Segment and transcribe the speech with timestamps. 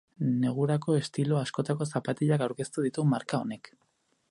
[0.45, 3.71] Negurako estilo askotako zapatilak aurkeztu ditu marka honek.